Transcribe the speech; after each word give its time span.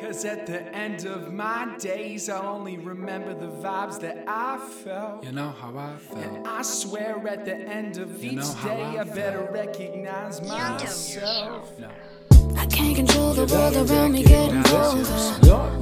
Cause 0.00 0.24
at 0.24 0.46
the 0.46 0.62
end 0.74 1.06
of 1.06 1.32
my 1.32 1.76
days, 1.78 2.28
I 2.28 2.40
only 2.40 2.78
remember 2.78 3.34
the 3.34 3.48
vibes 3.48 4.00
that 4.00 4.24
I 4.28 4.58
felt. 4.84 5.24
You 5.24 5.32
know 5.32 5.50
how 5.50 5.76
I 5.76 5.96
felt. 5.96 6.24
And 6.24 6.46
I 6.46 6.62
swear 6.62 7.26
at 7.26 7.44
the 7.44 7.56
end 7.56 7.98
of 7.98 8.22
You 8.22 8.32
each 8.32 8.62
day, 8.62 8.82
I 8.82 9.00
I 9.00 9.04
better 9.04 9.48
recognize 9.52 10.40
myself. 10.42 11.78
No. 11.78 11.90
I 12.56 12.66
can't 12.66 12.96
control 12.96 13.34
the 13.34 13.46
world 13.52 13.90
around 13.90 14.12
me 14.12 14.22
getting 14.22 14.62
colder. 14.64 15.04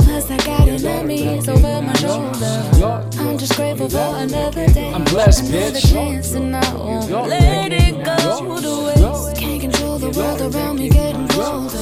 Plus, 0.00 0.30
I 0.30 0.36
got 0.38 0.66
enemies 0.66 1.48
over 1.48 1.82
my 1.82 1.92
shoulder. 1.94 3.08
I'm 3.18 3.38
just 3.38 3.54
grateful 3.54 3.88
for 3.88 4.16
another 4.16 4.66
day. 4.68 4.92
I'm 4.92 5.04
blessed, 5.04 5.50
another 5.50 5.78
bitch. 5.78 5.92
chance, 5.92 6.32
and 6.32 6.56
I 6.56 6.74
won't 6.74 7.10
let 7.10 7.72
it 7.72 8.04
go 8.04 8.60
to 8.60 8.86
waste. 8.86 9.36
Can't 9.36 9.60
control 9.60 9.98
the 9.98 10.10
world 10.10 10.54
around 10.54 10.78
me 10.78 10.88
getting 10.88 11.28
colder. 11.28 11.75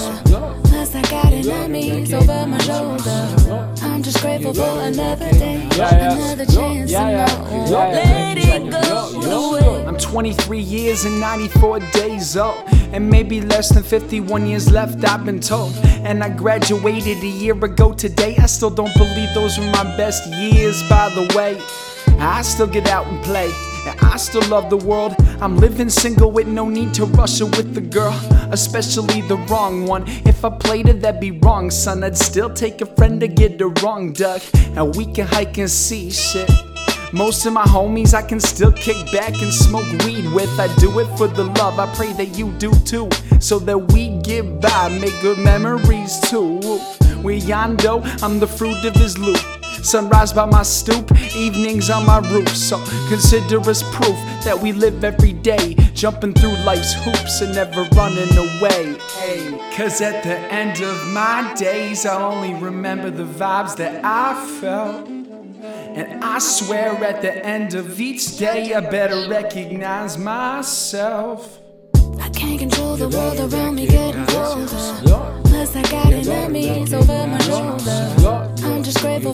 Plus, 1.45 1.55
I 1.55 1.69
got 1.69 1.71
enemies 1.71 2.15
over 2.15 2.47
my 2.47 2.59
shoulder. 2.59 3.75
I'm 3.83 4.03
just 4.03 4.21
grateful 4.23 4.55
for 4.55 4.81
another 4.81 5.31
day. 5.33 5.69
Another 5.73 6.47
chance, 6.47 6.91
Yeah, 6.91 7.07
and 7.09 7.13
yeah. 7.13 7.27
I 7.27 7.51
won't 7.51 7.71
Yeah, 7.71 7.89
yeah. 7.91 8.35
let 8.35 8.39
it 8.39 8.71
go. 8.71 9.85
I'm 9.87 9.99
23 9.99 10.59
years 10.59 11.05
and 11.05 11.21
94 11.21 11.81
days 11.93 12.37
old, 12.37 12.65
and 12.93 13.09
maybe 13.11 13.41
less 13.43 13.69
than 13.69 13.83
51 13.83 14.47
years 14.47 14.71
left, 14.71 15.05
I've 15.05 15.25
been 15.27 15.41
told. 15.41 15.75
And 16.05 16.23
I 16.25 16.31
graduated 16.31 17.19
a 17.23 17.27
year 17.27 17.55
ago 17.63 17.93
today. 17.93 18.37
I 18.39 18.47
still 18.47 18.71
don't 18.71 18.95
believe 18.95 19.33
those 19.35 19.59
were 19.59 19.65
my 19.71 19.85
best 19.97 20.27
years, 20.33 20.83
by 20.89 21.11
the 21.11 21.31
way. 21.37 21.61
I 22.21 22.43
still 22.43 22.67
get 22.67 22.89
out 22.89 23.07
and 23.07 23.23
play, 23.25 23.53
and 23.87 23.99
I 24.01 24.17
still 24.17 24.47
love 24.49 24.71
the 24.71 24.77
world. 24.77 25.15
I'm 25.41 25.57
living 25.57 25.89
single 25.91 26.31
with 26.31 26.47
no 26.47 26.69
need 26.69 26.95
to 26.95 27.05
rustle 27.05 27.49
with 27.51 27.75
the 27.75 27.81
girl, 27.81 28.15
especially 28.51 29.21
the 29.23 29.37
wrong 29.49 29.87
one. 29.87 30.05
If 30.25 30.45
I 30.45 30.51
played 30.51 30.89
it, 30.89 31.01
that'd 31.01 31.21
be 31.21 31.33
wrong, 31.33 31.71
son. 31.71 32.05
I'd 32.05 32.17
still 32.17 32.53
take 32.53 32.81
a 32.81 32.87
friend 32.87 33.21
to 33.21 33.29
get 33.29 33.59
the 33.59 33.69
wrong 33.83 34.13
duck, 34.13 34.43
and 34.77 34.95
we 34.97 35.07
can 35.07 35.27
hike 35.27 35.59
and 35.59 35.71
see 35.71 36.11
shit. 36.11 36.51
Most 37.13 37.47
of 37.47 37.53
my 37.53 37.63
homies 37.63 38.13
I 38.13 38.23
can 38.23 38.41
still 38.41 38.73
kick 38.73 38.97
back 39.13 39.41
and 39.41 39.53
smoke 39.53 39.87
weed 40.05 40.27
with. 40.33 40.51
I 40.59 40.75
do 40.79 40.99
it 40.99 41.07
for 41.17 41.29
the 41.29 41.45
love, 41.45 41.79
I 41.79 41.87
pray 41.95 42.13
that 42.15 42.37
you 42.37 42.51
do 42.59 42.73
too. 42.85 43.09
So 43.39 43.59
that 43.61 43.93
we 43.93 44.09
get 44.23 44.61
by, 44.61 44.89
make 45.01 45.15
good 45.21 45.39
memories 45.39 46.19
too. 46.29 46.59
We're 47.23 47.39
Yondo, 47.41 48.03
I'm 48.23 48.41
the 48.41 48.49
fruit 48.49 48.85
of 48.85 48.95
his 48.97 49.17
loop. 49.17 49.39
Sunrise 49.85 50.33
by 50.33 50.47
my 50.47 50.63
stoop, 50.63 51.13
evenings 51.37 51.91
on 51.91 52.07
my 52.07 52.19
roof. 52.31 52.49
So 52.49 52.79
consider 53.09 53.61
us 53.69 53.83
proof 53.95 54.17
that 54.43 54.59
we 54.59 54.73
live 54.73 55.05
every 55.05 55.35
day, 55.35 55.75
jumping 55.93 56.33
through 56.33 56.57
life's 56.65 56.95
hoops 57.05 57.43
and 57.43 57.55
never 57.55 57.83
running 57.95 58.35
away. 58.35 58.97
Hey, 59.19 59.73
Cause 59.77 60.01
at 60.01 60.25
the 60.25 60.39
end 60.51 60.81
of 60.81 61.07
my 61.09 61.53
days, 61.55 62.07
I 62.07 62.23
only 62.23 62.55
remember 62.55 63.11
the 63.11 63.25
vibes 63.25 63.77
that 63.77 64.03
I 64.03 64.35
felt. 64.61 65.07
And 65.07 66.25
I 66.25 66.39
swear 66.39 66.93
at 67.05 67.21
the 67.21 67.45
end 67.45 67.75
of 67.75 68.01
each 68.01 68.39
day, 68.39 68.73
I 68.73 68.81
better 68.81 69.29
recognize 69.29 70.17
myself. 70.17 71.61
I 72.21 72.31
can't 72.31 72.59
control 72.59 72.97
the 72.97 73.11
world 73.11 73.53
around 73.53 73.75
me 73.75 73.87
getting 73.87 74.25
colder. 74.27 74.67
Plus, 75.45 75.77
I 75.77 75.83
got 75.83 76.07
enemies 76.07 76.95
over 76.95 77.27
my 77.27 77.39
shoulder. 77.39 78.34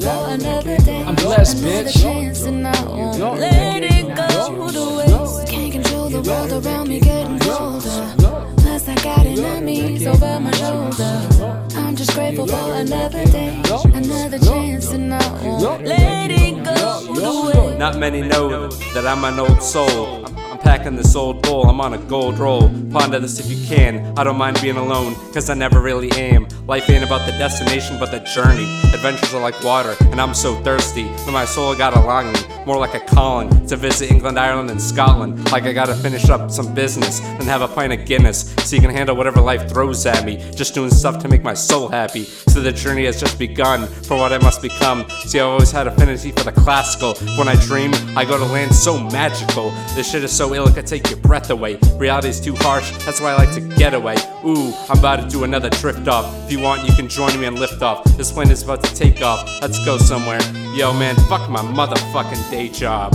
I'm 0.02 0.38
just 0.38 0.46
grateful 0.46 0.46
for 0.46 0.46
another 0.46 0.76
day. 0.78 1.02
I'm 1.02 1.14
blessed, 1.14 1.56
bitch. 1.58 2.02
chance, 2.02 2.42
and 2.44 2.66
I 2.66 2.84
won't 2.84 3.38
let 3.38 3.82
it 3.82 4.06
go 4.16 4.70
to 4.70 4.96
waste. 4.96 5.48
Can't 5.48 5.72
control 5.72 6.08
the 6.08 6.22
world 6.22 6.64
around 6.64 6.88
me 6.88 7.00
getting 7.00 7.38
colder. 7.40 8.14
Plus, 8.56 8.88
I 8.88 8.94
got 9.02 9.26
enemies 9.26 10.06
over 10.06 10.40
my 10.40 10.50
shoulder. 10.52 11.66
I'm 11.76 11.96
just 11.96 12.14
grateful 12.14 12.46
for 12.46 12.72
another 12.74 13.24
day, 13.26 13.60
another 13.92 14.38
chance, 14.38 14.90
and 14.92 15.12
I 15.12 15.42
won't 15.42 15.84
let 15.84 16.30
it 16.30 16.64
go 16.64 17.14
to 17.14 17.58
waste. 17.58 17.78
Not 17.78 17.98
many 17.98 18.22
know 18.22 18.68
that 18.68 19.06
I'm 19.06 19.24
an 19.24 19.38
old 19.38 19.62
soul. 19.62 20.24
I'm, 20.24 20.38
I'm 20.38 20.58
packing 20.58 20.96
this 20.96 21.14
old 21.14 21.42
bowl, 21.42 21.68
I'm 21.68 21.80
on 21.80 21.94
a 21.94 21.98
gold 21.98 22.38
roll. 22.38 22.70
Ponder 22.90 23.18
this 23.18 23.38
if 23.38 23.50
you 23.50 23.66
can. 23.66 24.18
I 24.18 24.24
don't 24.24 24.36
mind 24.36 24.60
being 24.62 24.76
alone, 24.76 25.14
cause 25.32 25.50
I 25.50 25.54
never 25.54 25.80
really 25.80 26.10
am. 26.12 26.46
Life 26.70 26.88
ain't 26.88 27.02
about 27.02 27.26
the 27.26 27.32
destination, 27.32 27.98
but 27.98 28.12
the 28.12 28.20
journey. 28.20 28.62
Adventures 28.94 29.34
are 29.34 29.40
like 29.40 29.60
water, 29.64 29.96
and 30.12 30.20
I'm 30.20 30.32
so 30.32 30.54
thirsty. 30.62 31.08
But 31.26 31.32
my 31.32 31.44
soul 31.44 31.74
got 31.74 31.96
a 31.96 32.00
longing, 32.00 32.36
more 32.64 32.78
like 32.78 32.94
a 32.94 33.00
calling 33.00 33.66
to 33.66 33.74
visit 33.74 34.08
England, 34.08 34.38
Ireland, 34.38 34.70
and 34.70 34.80
Scotland. 34.80 35.50
Like 35.50 35.64
I 35.64 35.72
gotta 35.72 35.96
finish 35.96 36.28
up 36.28 36.48
some 36.48 36.72
business 36.72 37.22
and 37.22 37.42
have 37.42 37.62
a 37.62 37.66
pint 37.66 37.92
of 37.92 38.06
Guinness 38.06 38.54
so 38.64 38.76
you 38.76 38.82
can 38.82 38.92
handle 38.92 39.16
whatever 39.16 39.40
life 39.40 39.68
throws 39.68 40.06
at 40.06 40.24
me. 40.24 40.36
Just 40.54 40.72
doing 40.72 40.90
stuff 40.90 41.20
to 41.22 41.28
make 41.28 41.42
my 41.42 41.54
soul 41.54 41.88
happy. 41.88 42.22
So 42.22 42.60
the 42.60 42.70
journey 42.70 43.04
has 43.06 43.18
just 43.18 43.36
begun 43.36 43.88
for 43.88 44.16
what 44.16 44.32
I 44.32 44.38
must 44.38 44.62
become. 44.62 45.10
See, 45.24 45.40
I've 45.40 45.46
always 45.46 45.72
had 45.72 45.88
affinity 45.88 46.30
for 46.30 46.44
the 46.44 46.52
classical. 46.52 47.14
When 47.36 47.48
I 47.48 47.56
dream, 47.66 47.90
I 48.16 48.24
go 48.24 48.38
to 48.38 48.44
land 48.44 48.72
so 48.72 48.96
magical. 49.10 49.72
This 49.96 50.08
shit 50.08 50.22
is 50.22 50.30
so 50.30 50.54
ill, 50.54 50.68
it 50.68 50.74
could 50.74 50.86
take 50.86 51.10
your 51.10 51.18
breath 51.18 51.50
away. 51.50 51.78
Reality's 51.96 52.38
too 52.38 52.54
harsh, 52.54 52.92
that's 53.04 53.20
why 53.20 53.32
I 53.32 53.34
like 53.34 53.52
to 53.54 53.60
get 53.60 53.92
away. 53.92 54.14
Ooh, 54.46 54.72
I'm 54.88 54.98
about 55.00 55.16
to 55.16 55.28
do 55.28 55.42
another 55.42 55.68
drift 55.68 56.06
off. 56.06 56.48
You 56.60 56.66
want, 56.66 56.86
you 56.86 56.94
can 56.94 57.08
join 57.08 57.38
me 57.40 57.46
and 57.46 57.58
lift 57.58 57.82
off. 57.82 58.04
This 58.16 58.32
plane 58.32 58.50
is 58.50 58.62
about 58.62 58.82
to 58.84 58.94
take 58.94 59.22
off. 59.22 59.48
Let's 59.62 59.82
go 59.84 59.96
somewhere. 59.98 60.40
Yo, 60.74 60.92
man, 60.92 61.16
fuck 61.28 61.48
my 61.48 61.60
motherfucking 61.60 62.50
day 62.50 62.68
job. 62.68 63.12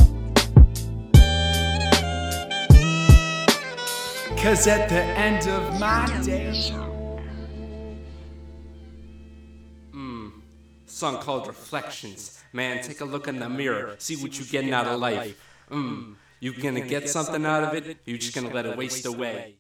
Cause 4.38 4.68
at 4.68 4.90
the 4.90 5.02
end 5.02 5.48
of 5.48 5.80
my 5.80 6.06
days, 6.24 6.72
Song 10.88 11.18
called 11.18 11.48
Reflections. 11.48 12.42
Man, 12.54 12.82
take 12.82 13.02
a 13.02 13.06
look 13.06 13.28
in 13.28 13.40
the 13.40 13.50
mirror. 13.50 13.96
See 13.98 14.16
what 14.16 14.38
you're 14.40 14.48
getting 14.48 14.72
out 14.72 14.88
of 14.88 15.00
life. 15.00 15.38
Mm, 15.70 16.16
you 16.40 16.54
gonna 16.54 16.82
get 16.82 17.10
something 17.10 17.46
out 17.46 17.64
of 17.64 17.74
it? 17.74 17.98
You're 18.06 18.18
just 18.18 18.34
gonna 18.34 18.54
let 18.54 18.66
it 18.66 18.78
waste 18.78 19.06
away. 19.06 19.58